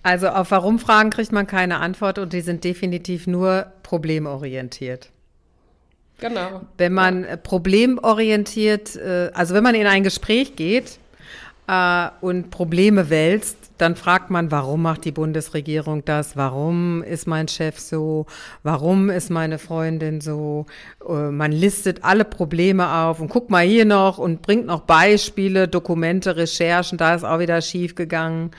[0.02, 5.10] Also auf Warum-Fragen kriegt man keine Antwort und die sind definitiv nur problemorientiert.
[6.18, 6.62] Genau.
[6.78, 7.36] Wenn man ja.
[7.36, 10.98] problemorientiert, äh, also wenn man in ein Gespräch geht
[11.66, 16.36] äh, und Probleme wälzt, dann fragt man, warum macht die Bundesregierung das?
[16.36, 18.26] Warum ist mein Chef so?
[18.62, 20.66] Warum ist meine Freundin so?
[21.06, 25.68] Äh, man listet alle Probleme auf und guckt mal hier noch und bringt noch Beispiele,
[25.68, 28.50] Dokumente, Recherchen, da ist auch wieder schief gegangen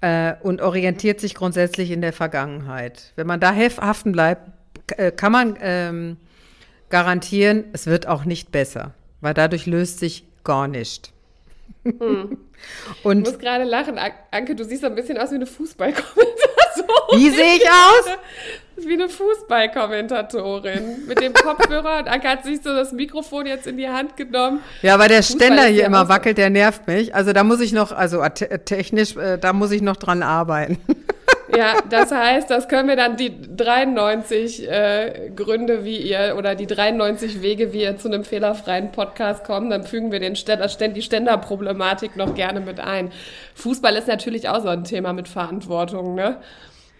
[0.00, 3.12] äh, und orientiert sich grundsätzlich in der Vergangenheit.
[3.16, 4.50] Wenn man da haften bleibt,
[4.96, 6.16] äh, kann man ähm,
[6.90, 11.12] garantieren, es wird auch nicht besser, weil dadurch löst sich gar nichts.
[11.84, 12.38] Hm.
[13.02, 13.98] Und ich muss gerade lachen.
[14.30, 17.20] Anke, du siehst ein bisschen aus wie eine Fußballkommentatorin.
[17.20, 18.86] Wie sehe ich aus?
[18.86, 21.06] Wie eine Fußballkommentatorin.
[21.06, 22.00] Mit dem Kopfhörer.
[22.00, 24.60] Und Anke hat sich so das Mikrofon jetzt in die Hand genommen.
[24.82, 27.14] Ja, weil der Fußball Ständer hier immer wackelt, der nervt mich.
[27.14, 30.78] Also da muss ich noch, also technisch, äh, da muss ich noch dran arbeiten.
[31.58, 36.68] Ja, das heißt, das können wir dann die 93 äh, Gründe, wie ihr oder die
[36.68, 41.02] 93 Wege, wie ihr zu einem fehlerfreien Podcast kommt, dann fügen wir den Ständer, die
[41.02, 43.10] Ständerproblematik noch gerne mit ein.
[43.56, 46.36] Fußball ist natürlich auch so ein Thema mit Verantwortung, ne?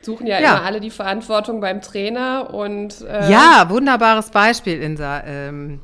[0.00, 0.56] Suchen ja, ja.
[0.56, 5.22] immer alle die Verantwortung beim Trainer und äh ja, wunderbares Beispiel, Insa.
[5.24, 5.80] Ähm,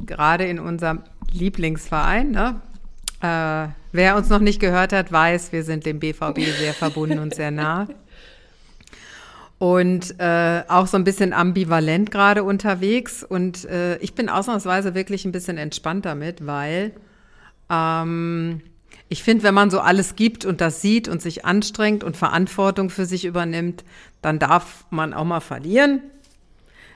[0.00, 2.62] gerade in unserem Lieblingsverein, ne?
[3.24, 7.34] Äh, wer uns noch nicht gehört hat, weiß, wir sind dem BVB sehr verbunden und
[7.34, 7.88] sehr nah.
[9.58, 13.24] Und äh, auch so ein bisschen ambivalent gerade unterwegs.
[13.24, 16.92] Und äh, ich bin ausnahmsweise wirklich ein bisschen entspannt damit, weil
[17.70, 18.60] ähm,
[19.08, 22.90] ich finde, wenn man so alles gibt und das sieht und sich anstrengt und Verantwortung
[22.90, 23.84] für sich übernimmt,
[24.20, 26.02] dann darf man auch mal verlieren.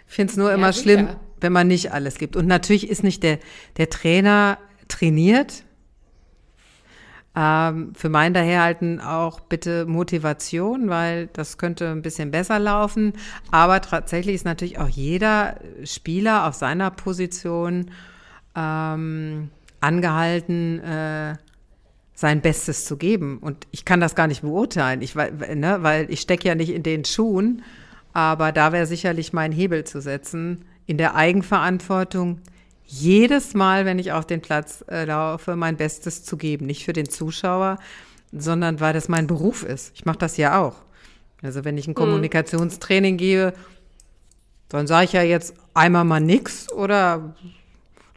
[0.06, 0.82] Ich finde es nur ja, immer sicher.
[0.82, 1.08] schlimm,
[1.40, 2.36] wenn man nicht alles gibt.
[2.36, 3.38] Und natürlich ist nicht der,
[3.78, 5.64] der Trainer trainiert,
[7.38, 13.12] ähm, für mein Daherhalten auch bitte Motivation, weil das könnte ein bisschen besser laufen.
[13.52, 17.92] Aber tatsächlich ist natürlich auch jeder Spieler auf seiner Position
[18.56, 21.36] ähm, angehalten, äh,
[22.12, 23.38] sein Bestes zu geben.
[23.38, 26.82] Und ich kann das gar nicht beurteilen, ich, ne, weil ich stecke ja nicht in
[26.82, 27.62] den Schuhen.
[28.12, 32.40] Aber da wäre sicherlich mein Hebel zu setzen, in der Eigenverantwortung
[32.88, 36.66] jedes Mal, wenn ich auf den Platz äh, laufe, mein Bestes zu geben.
[36.66, 37.78] Nicht für den Zuschauer,
[38.32, 39.92] sondern weil das mein Beruf ist.
[39.94, 40.76] Ich mache das ja auch.
[41.42, 41.96] Also wenn ich ein hm.
[41.96, 43.18] Kommunikationstraining mhm.
[43.18, 43.52] gebe,
[44.70, 47.34] dann sage ich ja jetzt einmal mal nix oder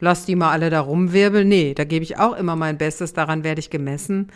[0.00, 1.46] lass die mal alle da rumwirbeln.
[1.46, 4.30] Nee, da gebe ich auch immer mein Bestes, daran werde ich gemessen.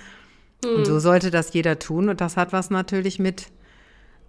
[0.63, 0.77] Mhm.
[0.77, 2.11] Und so sollte das jeder tun.
[2.11, 3.47] Und das hat was natürlich mit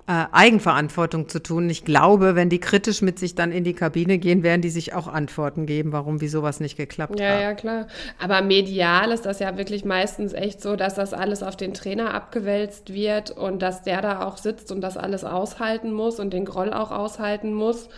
[0.07, 1.69] äh, Eigenverantwortung zu tun.
[1.69, 4.93] Ich glaube, wenn die kritisch mit sich dann in die Kabine gehen, werden die sich
[4.93, 7.35] auch Antworten geben, warum, wie sowas nicht geklappt ja, hat.
[7.35, 7.87] Ja, ja, klar.
[8.17, 12.13] Aber medial ist das ja wirklich meistens echt so, dass das alles auf den Trainer
[12.13, 16.45] abgewälzt wird und dass der da auch sitzt und das alles aushalten muss und den
[16.45, 17.89] Groll auch aushalten muss.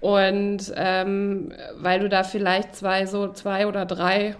[0.00, 4.36] Und ähm, weil du da vielleicht zwei, so zwei oder drei,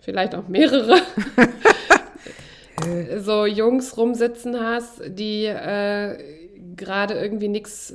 [0.00, 0.96] vielleicht auch mehrere
[3.18, 6.16] so Jungs rumsitzen hast, die äh,
[6.76, 7.92] gerade irgendwie nichts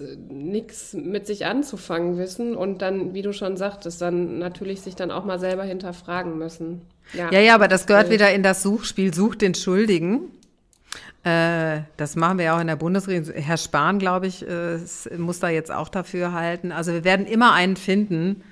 [0.93, 5.25] mit sich anzufangen wissen und dann, wie du schon sagtest, dann natürlich sich dann auch
[5.25, 6.81] mal selber hinterfragen müssen.
[7.13, 10.31] Ja, ja, ja aber das gehört wieder in das Suchspiel, sucht den Schuldigen.
[11.23, 13.33] Äh, das machen wir ja auch in der Bundesregierung.
[13.33, 14.77] Herr Spahn, glaube ich, äh,
[15.17, 16.71] muss da jetzt auch dafür halten.
[16.71, 18.43] Also wir werden immer einen finden,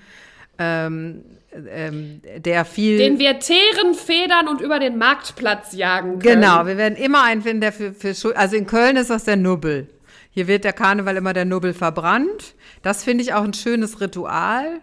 [0.58, 1.24] ähm,
[1.70, 2.98] ähm, der viel.
[2.98, 6.42] Den wir teeren, federn und über den Marktplatz jagen können.
[6.42, 8.36] Genau, wir werden immer einen finden, der für, für Schuld.
[8.36, 9.88] Also in Köln ist das der Nubbel.
[10.32, 12.56] Hier wird der Karneval immer der Nubbel verbrannt.
[12.82, 14.82] Das finde ich auch ein schönes Ritual.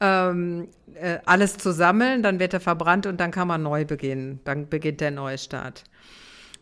[0.00, 4.40] Ähm, äh, alles zu sammeln, dann wird er verbrannt und dann kann man neu beginnen.
[4.44, 5.84] Dann beginnt der Neustart.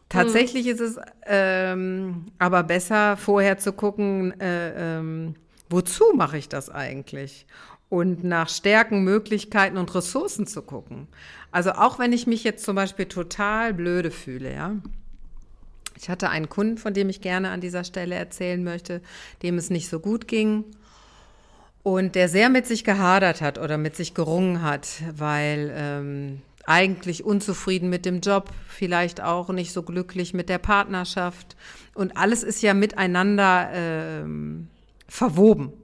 [0.09, 0.73] Tatsächlich hm.
[0.73, 5.35] ist es ähm, aber besser, vorher zu gucken, äh, ähm,
[5.69, 7.47] wozu mache ich das eigentlich?
[7.93, 11.09] Und nach Stärken, Möglichkeiten und Ressourcen zu gucken.
[11.51, 14.77] Also auch wenn ich mich jetzt zum Beispiel total blöde fühle, ja.
[15.99, 19.03] Ich hatte einen Kunden, von dem ich gerne an dieser Stelle erzählen möchte,
[19.43, 20.65] dem es nicht so gut ging
[21.83, 27.25] und der sehr mit sich gehadert hat oder mit sich gerungen hat, weil ähm, eigentlich
[27.25, 31.57] unzufrieden mit dem Job, vielleicht auch nicht so glücklich mit der Partnerschaft.
[31.93, 34.69] Und alles ist ja miteinander ähm,
[35.09, 35.75] verwoben.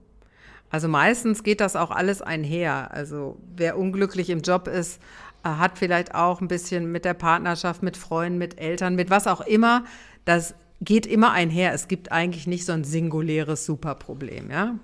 [0.70, 2.90] Also meistens geht das auch alles einher.
[2.92, 5.00] Also wer unglücklich im Job ist,
[5.44, 9.26] äh, hat vielleicht auch ein bisschen mit der Partnerschaft, mit Freunden, mit Eltern, mit was
[9.26, 9.84] auch immer.
[10.24, 11.72] Das geht immer einher.
[11.72, 14.74] Es gibt eigentlich nicht so ein singuläres Superproblem, ja.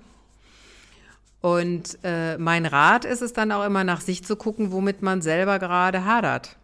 [1.41, 5.21] Und äh, mein Rat ist es dann auch immer nach sich zu gucken, womit man
[5.21, 6.57] selber gerade hadert.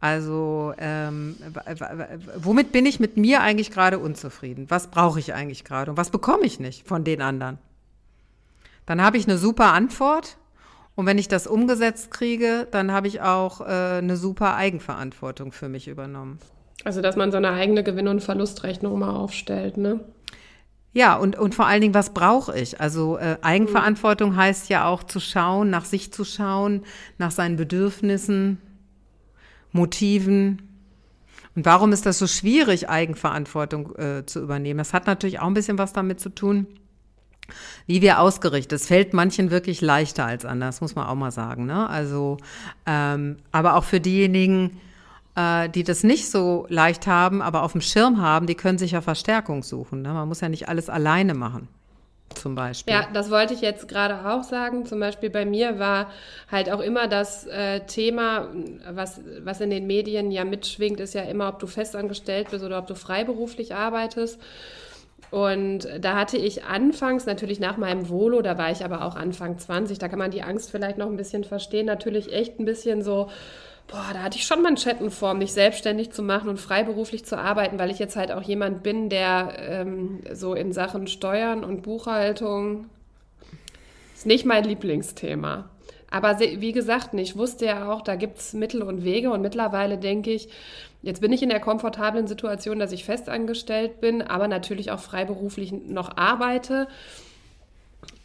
[0.00, 1.36] Also ähm,
[2.36, 4.66] womit bin ich mit mir eigentlich gerade unzufrieden?
[4.70, 7.58] Was brauche ich eigentlich gerade und was bekomme ich nicht von den anderen?
[8.90, 10.36] Dann habe ich eine super Antwort
[10.96, 15.68] und wenn ich das umgesetzt kriege, dann habe ich auch äh, eine super Eigenverantwortung für
[15.68, 16.40] mich übernommen.
[16.82, 20.00] Also dass man so eine eigene Gewinn- und Verlustrechnung mal aufstellt, ne?
[20.92, 22.80] Ja, und, und vor allen Dingen, was brauche ich?
[22.80, 26.82] Also äh, Eigenverantwortung heißt ja auch zu schauen, nach sich zu schauen,
[27.16, 28.58] nach seinen Bedürfnissen,
[29.70, 30.62] Motiven.
[31.54, 34.78] Und warum ist das so schwierig, Eigenverantwortung äh, zu übernehmen?
[34.78, 36.66] Das hat natürlich auch ein bisschen was damit zu tun,
[37.86, 38.80] wie wir ausgerichtet.
[38.80, 41.66] Es fällt manchen wirklich leichter als anders, muss man auch mal sagen.
[41.66, 41.88] Ne?
[41.88, 42.38] Also,
[42.86, 44.80] ähm, aber auch für diejenigen,
[45.36, 48.92] äh, die das nicht so leicht haben, aber auf dem Schirm haben, die können sich
[48.92, 50.02] ja Verstärkung suchen.
[50.02, 50.12] Ne?
[50.12, 51.68] Man muss ja nicht alles alleine machen.
[52.34, 52.94] Zum Beispiel.
[52.94, 54.86] Ja, das wollte ich jetzt gerade auch sagen.
[54.86, 56.10] Zum Beispiel bei mir war
[56.50, 58.48] halt auch immer das äh, Thema,
[58.88, 62.78] was, was in den Medien ja mitschwingt, ist ja immer, ob du festangestellt bist oder
[62.78, 64.40] ob du freiberuflich arbeitest.
[65.30, 69.58] Und da hatte ich anfangs, natürlich nach meinem Volo, da war ich aber auch Anfang
[69.58, 73.02] 20, da kann man die Angst vielleicht noch ein bisschen verstehen, natürlich echt ein bisschen
[73.02, 73.28] so,
[73.86, 77.78] boah, da hatte ich schon Manschetten vor, mich selbstständig zu machen und freiberuflich zu arbeiten,
[77.78, 82.86] weil ich jetzt halt auch jemand bin, der ähm, so in Sachen Steuern und Buchhaltung
[84.14, 85.70] ist nicht mein Lieblingsthema.
[86.10, 89.96] Aber wie gesagt, ich wusste ja auch, da gibt es Mittel und Wege und mittlerweile
[89.96, 90.48] denke ich,
[91.02, 95.72] jetzt bin ich in der komfortablen Situation, dass ich festangestellt bin, aber natürlich auch freiberuflich
[95.72, 96.88] noch arbeite.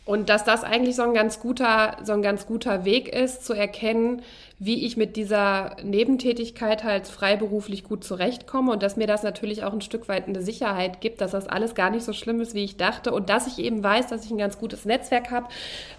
[0.05, 3.53] Und dass das eigentlich so ein ganz guter, so ein ganz guter Weg ist, zu
[3.53, 4.21] erkennen,
[4.59, 9.73] wie ich mit dieser Nebentätigkeit halt freiberuflich gut zurechtkomme und dass mir das natürlich auch
[9.73, 12.63] ein Stück weit eine Sicherheit gibt, dass das alles gar nicht so schlimm ist, wie
[12.63, 13.11] ich dachte.
[13.11, 15.47] Und dass ich eben weiß, dass ich ein ganz gutes Netzwerk habe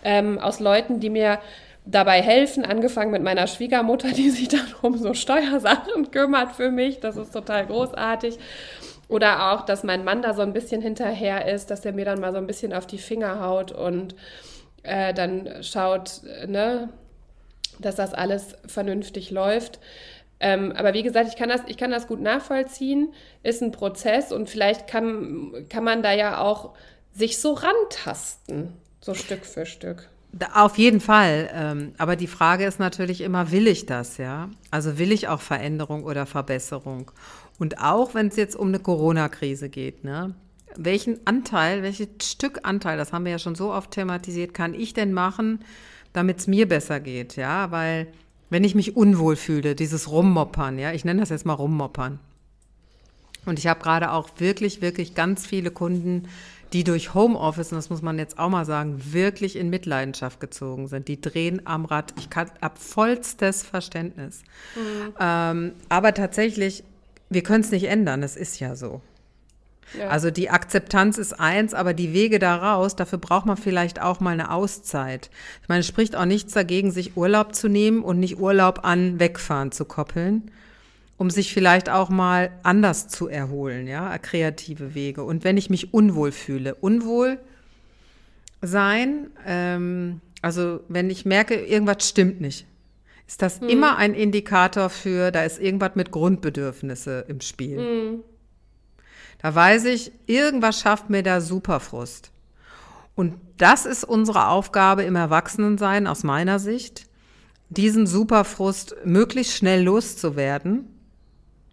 [0.04, 1.40] ähm, aus Leuten, die mir
[1.86, 7.00] dabei helfen, angefangen mit meiner Schwiegermutter, die sich dann um so Steuersachen kümmert für mich.
[7.00, 8.38] Das ist total großartig.
[9.08, 12.20] Oder auch, dass mein Mann da so ein bisschen hinterher ist, dass er mir dann
[12.20, 14.16] mal so ein bisschen auf die Finger haut und
[14.82, 16.88] äh, dann schaut, ne,
[17.78, 19.78] dass das alles vernünftig läuft.
[20.40, 23.12] Ähm, aber wie gesagt, ich kann, das, ich kann das gut nachvollziehen,
[23.44, 26.74] ist ein Prozess und vielleicht kann, kann man da ja auch
[27.12, 30.08] sich so rantasten, so Stück für Stück.
[30.54, 31.50] Auf jeden Fall.
[31.52, 34.50] Ähm, aber die Frage ist natürlich immer, will ich das, ja?
[34.70, 37.10] Also will ich auch Veränderung oder Verbesserung?
[37.58, 40.34] Und auch wenn es jetzt um eine Corona-Krise geht, ne?
[40.76, 44.92] Welchen Anteil, welches Stück Anteil, das haben wir ja schon so oft thematisiert, kann ich
[44.92, 45.60] denn machen,
[46.12, 47.70] damit es mir besser geht, ja?
[47.70, 48.08] Weil
[48.50, 52.18] wenn ich mich unwohl fühle, dieses Rummoppern, ja, ich nenne das jetzt mal Rummoppern.
[53.46, 56.28] Und ich habe gerade auch wirklich, wirklich ganz viele Kunden,
[56.72, 60.88] die durch Homeoffice, und das muss man jetzt auch mal sagen, wirklich in Mitleidenschaft gezogen
[60.88, 61.08] sind.
[61.08, 62.12] Die drehen am Rad.
[62.18, 64.42] Ich habe vollstes Verständnis.
[64.74, 65.14] Mhm.
[65.20, 66.84] Ähm, aber tatsächlich
[67.28, 69.00] wir können es nicht ändern, es ist ja so.
[69.96, 70.08] Ja.
[70.08, 74.32] Also die Akzeptanz ist eins, aber die Wege daraus, dafür braucht man vielleicht auch mal
[74.32, 75.30] eine Auszeit.
[75.62, 79.20] Ich meine, es spricht auch nichts dagegen, sich Urlaub zu nehmen und nicht Urlaub an
[79.20, 80.50] Wegfahren zu koppeln.
[81.18, 85.22] Um sich vielleicht auch mal anders zu erholen, ja, kreative Wege.
[85.24, 87.38] Und wenn ich mich unwohl fühle, unwohl
[88.60, 92.66] sein, ähm, also wenn ich merke, irgendwas stimmt nicht,
[93.26, 93.68] ist das hm.
[93.68, 97.78] immer ein Indikator für, da ist irgendwas mit Grundbedürfnisse im Spiel.
[97.78, 98.24] Hm.
[99.38, 102.30] Da weiß ich, irgendwas schafft mir da Superfrust.
[103.14, 107.06] Und das ist unsere Aufgabe im Erwachsenensein aus meiner Sicht,
[107.68, 110.95] diesen Superfrust möglichst schnell loszuwerden.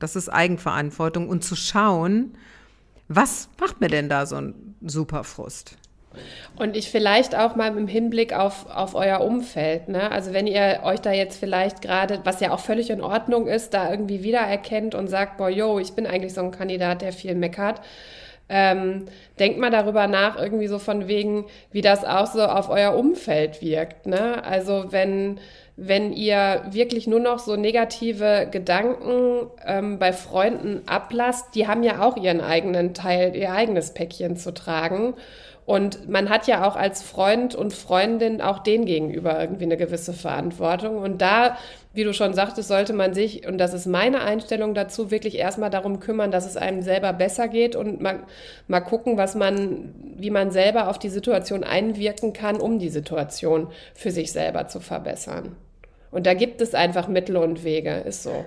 [0.04, 2.34] Das ist Eigenverantwortung und zu schauen,
[3.08, 5.78] was macht mir denn da so ein Superfrust?
[6.58, 9.88] Und ich vielleicht auch mal im Hinblick auf, auf euer Umfeld.
[9.88, 10.12] Ne?
[10.12, 13.74] Also wenn ihr euch da jetzt vielleicht gerade, was ja auch völlig in Ordnung ist,
[13.74, 17.36] da irgendwie wiedererkennt und sagt, boah, yo, ich bin eigentlich so ein Kandidat, der viel
[17.36, 17.80] meckert.
[18.50, 19.06] Ähm,
[19.39, 23.62] denkt mal darüber nach, irgendwie so von wegen, wie das auch so auf euer Umfeld
[23.62, 24.06] wirkt.
[24.06, 24.44] Ne?
[24.44, 25.39] Also wenn,
[25.76, 32.02] wenn ihr wirklich nur noch so negative Gedanken ähm, bei Freunden ablasst, die haben ja
[32.02, 35.16] auch ihren eigenen Teil, ihr eigenes Päckchen zu tragen.
[35.65, 40.12] Und man hat ja auch als Freund und Freundin auch den gegenüber irgendwie eine gewisse
[40.12, 40.97] Verantwortung.
[40.97, 41.58] Und da,
[41.93, 45.69] wie du schon sagtest, sollte man sich, und das ist meine Einstellung dazu, wirklich erstmal
[45.69, 48.19] darum kümmern, dass es einem selber besser geht und mal,
[48.67, 53.67] mal gucken, was man, wie man selber auf die Situation einwirken kann, um die Situation
[53.93, 55.56] für sich selber zu verbessern.
[56.12, 58.45] Und da gibt es einfach Mittel und Wege, ist so.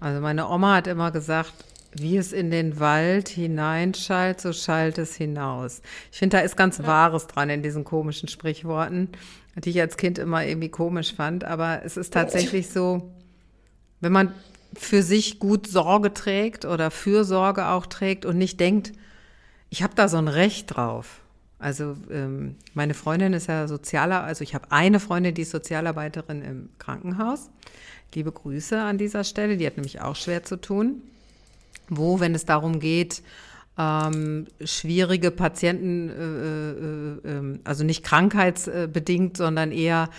[0.00, 1.52] Also meine Oma hat immer gesagt,
[1.96, 5.80] wie es in den Wald hineinschallt, so schallt es hinaus.
[6.12, 6.86] Ich finde, da ist ganz ja.
[6.86, 9.10] Wahres dran in diesen komischen Sprichworten,
[9.56, 11.44] die ich als Kind immer irgendwie komisch fand.
[11.44, 13.12] Aber es ist tatsächlich so,
[14.00, 14.34] wenn man
[14.76, 18.92] für sich gut Sorge trägt oder Fürsorge auch trägt und nicht denkt,
[19.70, 21.20] ich habe da so ein Recht drauf.
[21.60, 26.42] Also ähm, meine Freundin ist ja Sozialer, also ich habe eine Freundin, die ist Sozialarbeiterin
[26.42, 27.50] im Krankenhaus.
[28.14, 31.02] Liebe Grüße an dieser Stelle, die hat nämlich auch schwer zu tun
[31.88, 33.22] wo, wenn es darum geht,
[33.78, 36.08] ähm, schwierige Patienten,
[37.24, 40.10] äh, äh, äh, also nicht krankheitsbedingt, sondern eher,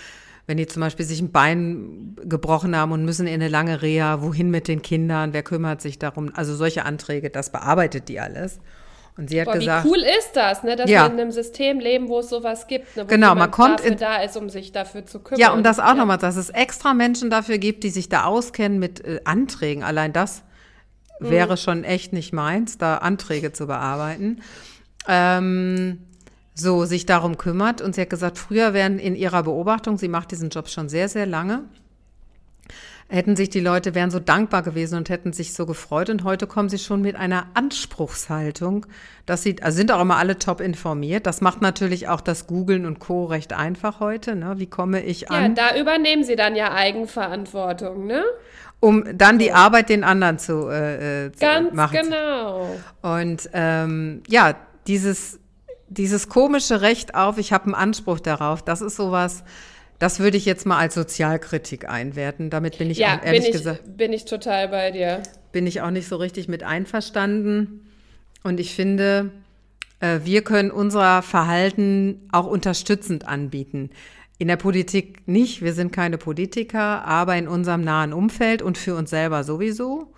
[0.46, 4.22] wenn die zum Beispiel sich ein Bein gebrochen haben und müssen in eine lange Reha,
[4.22, 6.32] wohin mit den Kindern, wer kümmert sich darum?
[6.36, 8.60] Also solche Anträge, das bearbeitet die alles.
[9.18, 11.04] Und sie hat Boah, gesagt, wie cool ist das, ne, dass ja.
[11.04, 13.92] wir in einem System leben, wo es sowas gibt, ne, wo genau, man kommt dafür
[13.94, 15.40] in, da ist, um sich dafür zu kümmern.
[15.40, 15.94] Ja, um das auch ja.
[15.96, 19.84] nochmal, dass es extra Menschen dafür gibt, die sich da auskennen mit äh, Anträgen.
[19.84, 20.44] Allein das
[21.20, 21.30] mhm.
[21.30, 24.42] wäre schon echt nicht meins, da Anträge zu bearbeiten.
[25.08, 26.00] Ähm,
[26.56, 27.82] so sich darum kümmert.
[27.82, 31.10] Und sie hat gesagt, früher wären in ihrer Beobachtung, sie macht diesen Job schon sehr,
[31.10, 31.64] sehr lange,
[33.08, 36.10] hätten sich die Leute, wären so dankbar gewesen und hätten sich so gefreut.
[36.10, 38.86] Und heute kommen sie schon mit einer Anspruchshaltung,
[39.26, 41.28] dass sie, also sind auch immer alle top informiert.
[41.28, 43.26] Das macht natürlich auch das Googlen und Co.
[43.26, 44.36] recht einfach heute.
[44.36, 44.56] Ne?
[44.58, 45.56] Wie komme ich an?
[45.56, 48.24] Ja, da übernehmen sie dann ja Eigenverantwortung, ne?
[48.80, 51.98] Um dann die Arbeit den anderen zu, äh, äh zu Ganz machen.
[52.02, 52.76] genau.
[53.02, 54.56] Und ähm, ja,
[54.88, 55.40] dieses,
[55.88, 59.44] dieses komische Recht auf, ich habe einen Anspruch darauf, das ist sowas,
[60.00, 62.50] das würde ich jetzt mal als Sozialkritik einwerten.
[62.50, 63.98] Damit bin ich ja, auch, ehrlich bin ich, gesagt.
[63.98, 65.24] Bin ich total bei dir.
[65.52, 67.88] Bin ich auch nicht so richtig mit einverstanden.
[68.44, 69.32] Und ich finde,
[70.02, 73.90] äh, wir können unser Verhalten auch unterstützend anbieten.
[74.38, 78.96] In der Politik nicht, wir sind keine Politiker, aber in unserem nahen Umfeld und für
[78.96, 80.12] uns selber sowieso.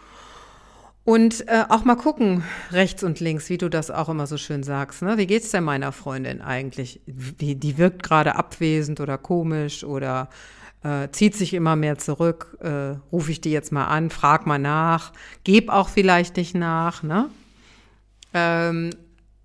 [1.03, 4.63] Und äh, auch mal gucken, rechts und links, wie du das auch immer so schön
[4.63, 5.01] sagst.
[5.03, 5.17] Ne?
[5.17, 6.99] Wie geht's denn meiner Freundin eigentlich?
[7.05, 10.29] Die, die wirkt gerade abwesend oder komisch oder
[10.83, 12.57] äh, zieht sich immer mehr zurück.
[12.59, 15.13] Äh, Rufe ich die jetzt mal an, frag mal nach,
[15.45, 17.03] geb auch vielleicht nicht nach.
[17.03, 17.29] Ne?
[18.33, 18.89] Ähm,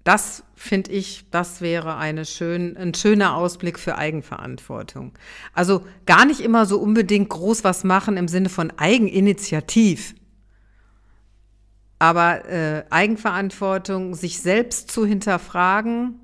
[0.03, 5.13] das finde ich, das wäre eine schön, ein schöner Ausblick für Eigenverantwortung.
[5.53, 10.15] Also gar nicht immer so unbedingt groß was machen im Sinne von Eigeninitiativ.
[11.99, 16.21] Aber äh, Eigenverantwortung, sich selbst zu hinterfragen,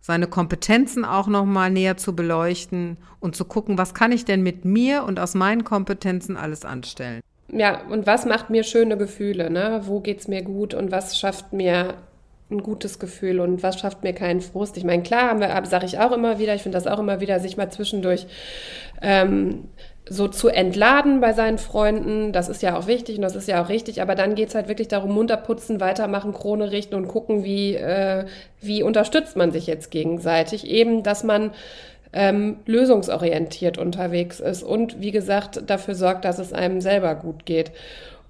[0.00, 4.42] seine Kompetenzen auch noch mal näher zu beleuchten und zu gucken, was kann ich denn
[4.42, 7.20] mit mir und aus meinen Kompetenzen alles anstellen.
[7.52, 9.82] Ja, und was macht mir schöne Gefühle, ne?
[9.84, 11.94] Wo geht's mir gut und was schafft mir
[12.50, 14.76] ein gutes Gefühl und was schafft mir keinen Frust.
[14.76, 15.36] Ich meine, klar,
[15.66, 18.26] sage ich auch immer wieder, ich finde das auch immer wieder, sich mal zwischendurch
[19.02, 19.68] ähm,
[20.08, 22.32] so zu entladen bei seinen Freunden.
[22.32, 24.54] Das ist ja auch wichtig und das ist ja auch richtig, aber dann geht es
[24.54, 28.24] halt wirklich darum, munter putzen, weitermachen, Krone richten und gucken, wie, äh,
[28.60, 30.66] wie unterstützt man sich jetzt gegenseitig.
[30.66, 31.52] Eben, dass man
[32.12, 37.70] ähm, lösungsorientiert unterwegs ist und wie gesagt dafür sorgt, dass es einem selber gut geht.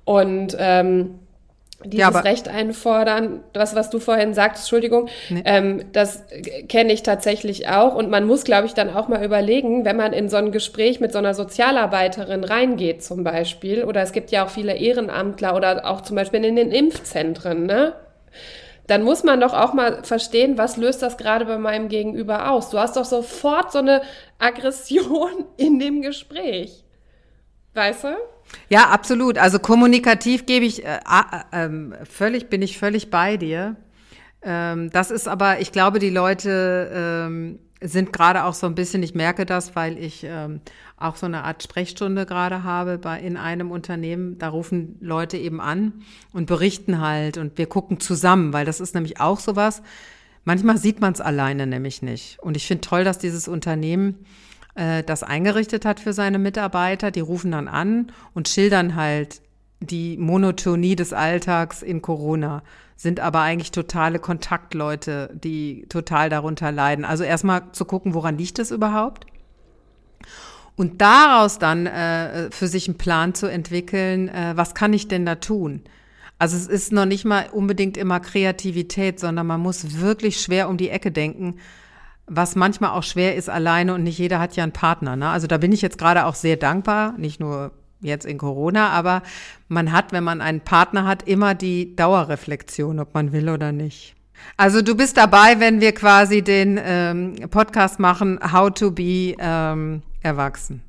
[0.04, 1.18] Und ähm,
[1.84, 5.08] dieses Ja, Recht einfordern, das, was du vorhin sagtest, Entschuldigung,
[5.44, 6.24] ähm, das
[6.68, 7.94] kenne ich tatsächlich auch.
[7.94, 11.00] Und man muss, glaube ich, dann auch mal überlegen, wenn man in so ein Gespräch
[11.00, 15.86] mit so einer Sozialarbeiterin reingeht zum Beispiel, oder es gibt ja auch viele Ehrenamtler oder
[15.90, 17.94] auch zum Beispiel in den Impfzentren, ne?
[18.86, 22.70] Dann muss man doch auch mal verstehen, was löst das gerade bei meinem Gegenüber aus.
[22.70, 24.02] Du hast doch sofort so eine
[24.38, 26.84] Aggression in dem Gespräch.
[27.74, 28.16] Weißt du?
[28.68, 29.38] Ja, absolut.
[29.38, 33.76] Also kommunikativ gebe ich äh, äh, ähm, völlig, bin ich völlig bei dir.
[34.42, 39.02] Ähm, das ist aber, ich glaube, die Leute ähm, sind gerade auch so ein bisschen,
[39.02, 40.60] ich merke das, weil ich ähm,
[40.96, 44.38] auch so eine Art Sprechstunde gerade habe bei, in einem Unternehmen.
[44.38, 48.94] Da rufen Leute eben an und berichten halt und wir gucken zusammen, weil das ist
[48.94, 49.82] nämlich auch sowas.
[50.44, 52.38] Manchmal sieht man es alleine nämlich nicht.
[52.40, 54.26] Und ich finde toll, dass dieses Unternehmen
[54.74, 57.10] äh, das eingerichtet hat für seine Mitarbeiter.
[57.10, 59.40] Die rufen dann an und schildern halt
[59.80, 62.62] die Monotonie des Alltags in Corona,
[62.96, 67.04] sind aber eigentlich totale Kontaktleute, die total darunter leiden.
[67.04, 69.26] Also erstmal zu gucken, woran liegt es überhaupt?
[70.76, 75.26] Und daraus dann äh, für sich einen Plan zu entwickeln, äh, was kann ich denn
[75.26, 75.82] da tun?
[76.38, 80.78] Also es ist noch nicht mal unbedingt immer Kreativität, sondern man muss wirklich schwer um
[80.78, 81.56] die Ecke denken,
[82.32, 85.16] was manchmal auch schwer ist alleine und nicht jeder hat ja einen Partner.
[85.16, 85.28] Ne?
[85.28, 89.22] Also da bin ich jetzt gerade auch sehr dankbar, nicht nur jetzt in Corona, aber
[89.68, 94.14] man hat, wenn man einen Partner hat, immer die Dauerreflexion, ob man will oder nicht.
[94.56, 100.02] Also du bist dabei, wenn wir quasi den ähm, Podcast machen, How to be ähm,
[100.22, 100.82] erwachsen.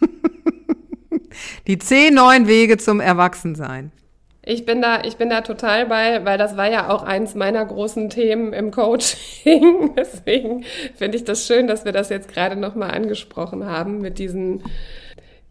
[1.66, 3.92] die zehn neuen Wege zum Erwachsensein.
[4.42, 7.64] Ich bin da, ich bin da total bei, weil das war ja auch eins meiner
[7.64, 9.94] großen Themen im Coaching.
[9.96, 10.64] Deswegen
[10.94, 14.62] finde ich das schön, dass wir das jetzt gerade nochmal angesprochen haben mit diesen,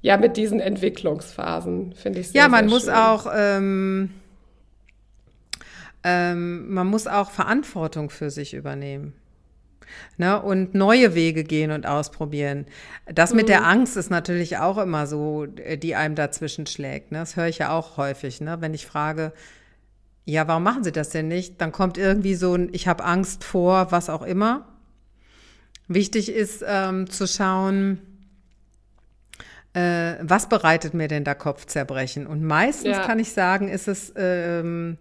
[0.01, 1.93] ja, mit diesen Entwicklungsphasen.
[1.93, 2.93] Finde ich sehr, Ja, man sehr muss schön.
[2.95, 4.09] auch, ähm,
[6.03, 9.13] ähm, man muss auch Verantwortung für sich übernehmen.
[10.17, 12.65] Ne, und neue Wege gehen und ausprobieren.
[13.05, 17.11] Das mit der Angst ist natürlich auch immer so, äh, die einem dazwischen schlägt.
[17.11, 17.19] Ne?
[17.19, 18.57] Das höre ich ja auch häufig, ne?
[18.59, 19.31] wenn ich frage,
[20.25, 21.59] ja, warum machen Sie das denn nicht?
[21.61, 24.67] Dann kommt irgendwie so ein, ich habe Angst vor, was auch immer.
[25.87, 27.99] Wichtig ist ähm, zu schauen,
[29.73, 32.27] äh, was bereitet mir denn da Kopfzerbrechen?
[32.27, 33.05] Und meistens Ja.
[33.05, 34.97] kann ich sagen, ist es, ähm,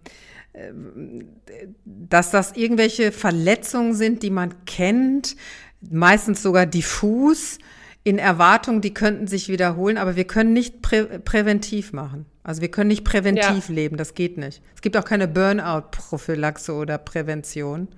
[1.85, 5.35] dass das irgendwelche Verletzungen sind, die man kennt,
[5.81, 7.59] meistens sogar diffus,
[8.03, 12.25] in Erwartung, die könnten sich wiederholen, aber wir können nicht prä präventiv machen.
[12.43, 14.61] Also wir können nicht präventiv leben, das geht nicht.
[14.73, 17.89] Es gibt auch keine Burnout-Prophylaxe oder Prävention.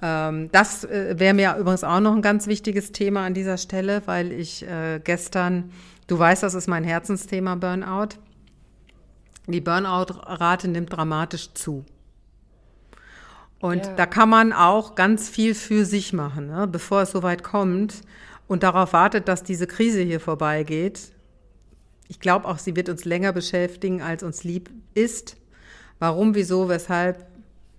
[0.00, 4.02] Ähm, das äh, wäre mir übrigens auch noch ein ganz wichtiges Thema an dieser Stelle,
[4.06, 5.72] weil ich äh, gestern,
[6.06, 8.16] du weißt, das ist mein Herzensthema Burnout.
[9.46, 11.84] Die Burnout-Rate nimmt dramatisch zu.
[13.60, 13.94] Und Ja.
[13.94, 16.66] da kann man auch ganz viel für sich machen, ne?
[16.66, 18.02] bevor es soweit kommt
[18.48, 21.12] und darauf wartet, dass diese Krise hier vorbeigeht.
[22.08, 25.36] Ich glaube auch, sie wird uns länger beschäftigen, als uns lieb ist.
[25.98, 27.26] Warum, wieso, weshalb,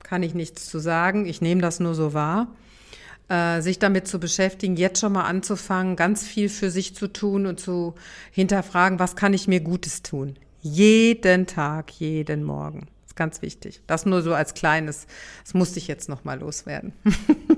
[0.03, 1.25] kann ich nichts zu sagen.
[1.25, 2.47] Ich nehme das nur so wahr.
[3.29, 7.45] Äh, sich damit zu beschäftigen, jetzt schon mal anzufangen, ganz viel für sich zu tun
[7.45, 7.93] und zu
[8.31, 10.37] hinterfragen, was kann ich mir Gutes tun.
[10.61, 12.87] Jeden Tag, jeden Morgen.
[13.05, 13.81] ist ganz wichtig.
[13.87, 15.07] Das nur so als kleines,
[15.43, 16.93] das musste ich jetzt noch mal loswerden.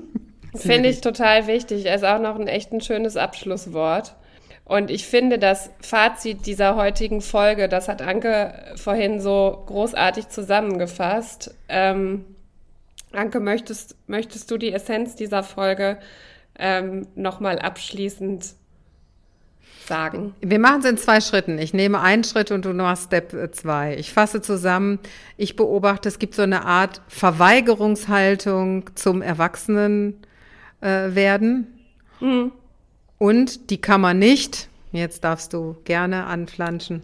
[0.54, 1.86] Finde ich total wichtig.
[1.86, 4.16] Ist auch noch ein echt ein schönes Abschlusswort.
[4.64, 11.54] Und ich finde, das Fazit dieser heutigen Folge, das hat Anke vorhin so großartig zusammengefasst.
[11.68, 12.24] Ähm,
[13.12, 15.98] Anke, möchtest, möchtest du die Essenz dieser Folge
[16.56, 18.54] ähm, nochmal abschließend
[19.90, 20.34] sagen?
[20.40, 21.58] Wir machen es in zwei Schritten.
[21.58, 23.96] Ich nehme einen Schritt und du machst Step äh, zwei.
[23.96, 25.00] Ich fasse zusammen.
[25.36, 30.22] Ich beobachte, es gibt so eine Art Verweigerungshaltung zum Erwachsenen
[30.80, 31.66] äh, werden.
[33.18, 37.02] Und die kann man nicht, jetzt darfst du gerne anflanschen.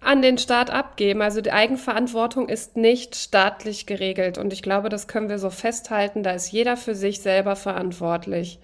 [0.00, 1.22] An den Staat abgeben.
[1.22, 4.38] Also die Eigenverantwortung ist nicht staatlich geregelt.
[4.38, 6.22] Und ich glaube, das können wir so festhalten.
[6.22, 8.58] Da ist jeder für sich selber verantwortlich,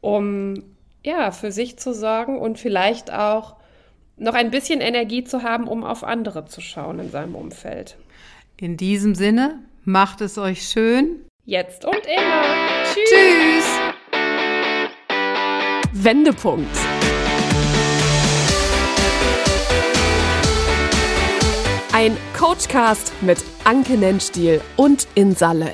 [0.00, 0.62] um
[1.06, 3.54] ja, für sich zu sorgen und vielleicht auch
[4.16, 7.96] noch ein bisschen Energie zu haben, um auf andere zu schauen in seinem Umfeld.
[8.56, 11.24] In diesem Sinne, macht es euch schön.
[11.44, 12.42] Jetzt und immer.
[12.82, 13.08] Tschüss.
[13.08, 13.64] Tschüss!
[15.92, 16.76] Wendepunkt.
[21.92, 25.72] Ein Coachcast mit Anke Nennstiel und in Salle.